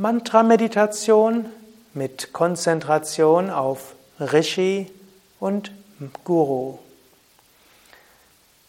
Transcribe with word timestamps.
Mantra-Meditation 0.00 1.46
mit 1.92 2.32
Konzentration 2.32 3.50
auf 3.50 3.94
Rishi 4.18 4.90
und 5.38 5.72
Guru. 6.24 6.78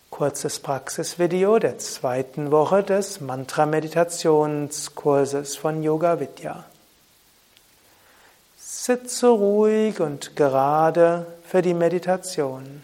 Kurzes 0.10 0.60
Praxisvideo 0.60 1.58
der 1.58 1.78
zweiten 1.78 2.52
Woche 2.52 2.84
des 2.84 3.22
Mantra-Meditationskurses 3.22 5.56
von 5.56 5.84
Yoga 5.84 6.20
Vidya. 6.20 6.66
Sitze 8.60 9.30
ruhig 9.30 10.02
und 10.02 10.36
gerade 10.36 11.26
für 11.48 11.62
die 11.62 11.74
Meditation. 11.74 12.82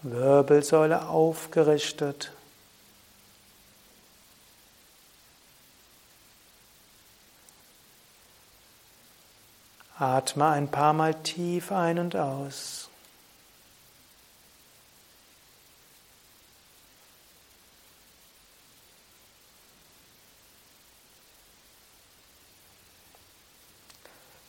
Wirbelsäule 0.00 1.10
aufgerichtet. 1.10 2.32
Atme 9.98 10.48
ein 10.48 10.68
paar 10.68 10.92
Mal 10.92 11.14
tief 11.14 11.72
ein 11.72 11.98
und 11.98 12.14
aus. 12.16 12.90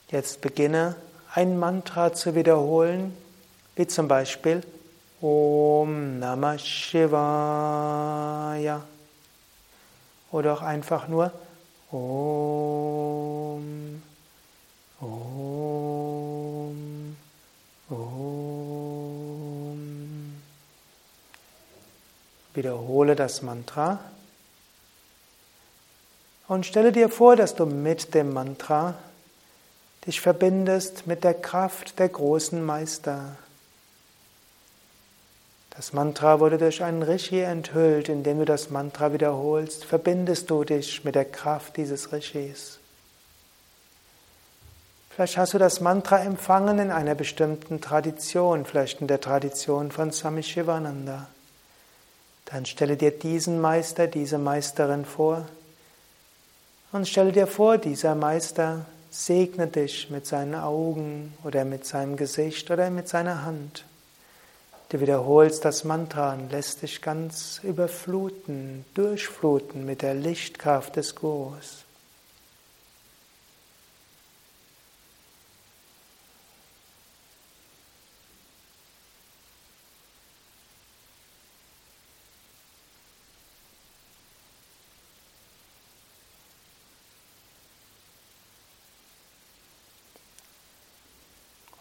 Jetzt 0.10 0.42
beginne 0.42 0.96
ein 1.34 1.58
Mantra 1.60 2.14
zu 2.14 2.36
wiederholen, 2.36 3.16
wie 3.76 3.88
zum 3.88 4.08
Beispiel 4.08 4.64
Om 5.22 6.20
Namah 6.20 6.58
Shivaya 6.58 7.22
oder 10.32 10.54
auch 10.54 10.62
einfach 10.62 11.08
nur 11.08 11.32
Om 11.92 13.07
Wiederhole 22.58 23.16
das 23.16 23.44
Mantra 23.44 24.00
und 26.48 26.66
stelle 26.66 26.92
dir 26.92 27.08
vor, 27.08 27.36
dass 27.36 27.54
du 27.54 27.68
mit 27.68 28.16
dem 28.16 28.34
Mantra 28.34 28.96
dich 30.08 30.22
verbindest 30.22 31.06
mit 31.06 31.24
der 31.24 31.36
Kraft 31.36 32.00
der 32.00 32.10
großen 32.10 32.66
Meister. 32.66 33.36
Das 35.70 35.94
Mantra 35.94 36.40
wurde 36.40 36.58
durch 36.58 36.84
einen 36.84 37.04
Rishi 37.04 37.42
enthüllt, 37.42 38.10
indem 38.10 38.40
du 38.40 38.46
das 38.46 38.72
Mantra 38.72 39.14
wiederholst, 39.14 39.86
verbindest 39.86 40.50
du 40.50 40.64
dich 40.64 41.04
mit 41.04 41.14
der 41.14 41.26
Kraft 41.26 41.78
dieses 41.78 42.12
Rishis. 42.12 42.80
Vielleicht 45.12 45.38
hast 45.38 45.54
du 45.54 45.60
das 45.60 45.80
Mantra 45.80 46.24
empfangen 46.24 46.80
in 46.80 46.90
einer 46.90 47.14
bestimmten 47.14 47.82
Tradition, 47.82 48.66
vielleicht 48.66 49.02
in 49.02 49.08
der 49.08 49.22
Tradition 49.22 49.92
von 49.92 50.12
Swami 50.12 50.42
Shivananda. 50.42 51.28
Dann 52.50 52.66
stelle 52.66 52.96
dir 52.96 53.12
diesen 53.12 53.60
Meister, 53.60 54.08
diese 54.08 54.38
Meisterin 54.38 55.06
vor 55.06 55.46
und 56.94 57.08
stelle 57.08 57.34
dir 57.34 57.46
vor, 57.46 57.78
dieser 57.78 58.16
Meister 58.16 58.86
segne 59.12 59.68
dich 59.68 60.10
mit 60.10 60.26
seinen 60.26 60.56
Augen 60.56 61.34
oder 61.44 61.66
mit 61.66 61.86
seinem 61.86 62.16
Gesicht 62.16 62.72
oder 62.72 62.90
mit 62.90 63.10
seiner 63.10 63.44
Hand. 63.44 63.84
Du 64.90 65.02
wiederholst 65.02 65.66
das 65.66 65.84
Mantra 65.84 66.34
und 66.34 66.50
lässt 66.50 66.82
dich 66.82 67.02
ganz 67.02 67.60
überfluten, 67.64 68.86
durchfluten 68.94 69.86
mit 69.86 70.02
der 70.02 70.14
Lichtkraft 70.14 70.96
des 70.96 71.16
Gurus. 71.16 71.84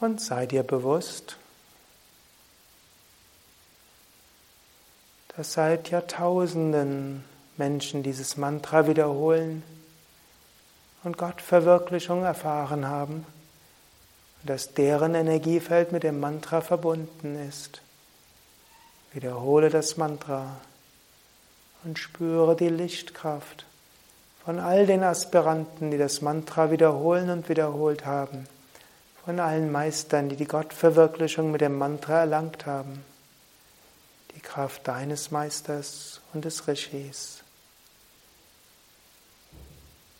Und 0.06 0.20
sei 0.20 0.46
dir 0.46 0.62
bewusst, 0.62 1.36
dass 5.36 5.54
seit 5.54 5.90
Jahrtausenden 5.90 7.24
Menschen 7.56 8.04
dieses 8.04 8.36
Mantra 8.36 8.86
wiederholen 8.86 9.64
und 11.02 11.18
Gottverwirklichung 11.18 12.22
erfahren 12.22 12.86
haben 12.86 13.26
dass 14.44 14.74
deren 14.74 15.16
Energiefeld 15.16 15.90
mit 15.90 16.04
dem 16.04 16.20
Mantra 16.20 16.60
verbunden 16.60 17.34
ist. 17.48 17.82
Wiederhole 19.12 19.70
das 19.70 19.96
Mantra 19.96 20.60
und 21.82 21.98
spüre 21.98 22.54
die 22.54 22.68
Lichtkraft 22.68 23.64
von 24.44 24.60
all 24.60 24.86
den 24.86 25.02
Aspiranten, 25.02 25.90
die 25.90 25.98
das 25.98 26.22
Mantra 26.22 26.70
wiederholen 26.70 27.28
und 27.28 27.48
wiederholt 27.48 28.06
haben 28.06 28.46
von 29.26 29.40
allen 29.40 29.72
Meistern, 29.72 30.28
die 30.28 30.36
die 30.36 30.46
Gottverwirklichung 30.46 31.50
mit 31.50 31.60
dem 31.60 31.76
Mantra 31.76 32.20
erlangt 32.20 32.64
haben. 32.64 33.04
Die 34.36 34.40
Kraft 34.40 34.86
deines 34.86 35.32
Meisters 35.32 36.20
und 36.32 36.44
des 36.44 36.68
Rishis. 36.68 37.42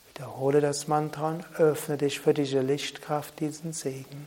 Wiederhole 0.09 0.61
das 0.61 0.89
Mantra 0.89 1.29
und 1.29 1.47
öffne 1.55 1.99
dich 1.99 2.19
für 2.19 2.35
diese 2.35 2.61
Lichtkraft, 2.61 3.39
diesen 3.39 3.73
Segen. 3.73 4.27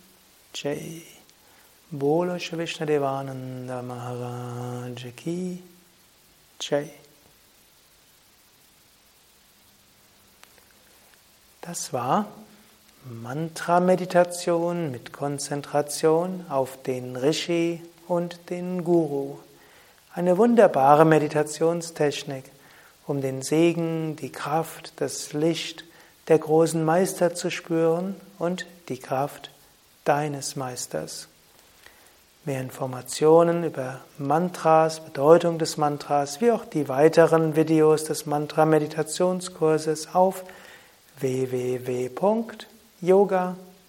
Jai. 0.53 1.01
Bolo 1.91 2.37
Shri 2.37 2.65
Devananda 2.65 3.81
Maharaj 3.81 5.13
Ki 5.15 5.61
Jai. 6.59 6.89
Das 11.61 11.93
war 11.93 12.25
Mantra-Meditation 13.05 14.91
mit 14.91 15.13
Konzentration 15.13 16.45
auf 16.49 16.83
den 16.83 17.15
Rishi 17.15 17.81
und 18.09 18.49
den 18.49 18.83
Guru. 18.83 19.37
Eine 20.13 20.37
wunderbare 20.37 21.05
Meditationstechnik, 21.05 22.43
um 23.07 23.21
den 23.21 23.41
Segen, 23.41 24.17
die 24.17 24.31
Kraft, 24.31 24.93
das 24.97 25.31
Licht 25.31 25.85
der 26.27 26.39
großen 26.39 26.83
Meister 26.83 27.33
zu 27.35 27.49
spüren 27.49 28.15
und 28.37 28.65
die 28.89 28.99
Kraft 28.99 29.49
deines 30.05 30.55
Meisters. 30.55 31.27
Mehr 32.43 32.61
Informationen 32.61 33.63
über 33.63 34.01
Mantras, 34.17 34.99
Bedeutung 34.99 35.59
des 35.59 35.77
Mantras, 35.77 36.41
wie 36.41 36.51
auch 36.51 36.65
die 36.65 36.89
weiteren 36.89 37.55
Videos 37.55 38.03
des 38.05 38.25
Mantra-Meditationskurses 38.25 40.15
auf 40.15 40.43
www 41.19 42.09
yoga-vidya.de 43.01 43.81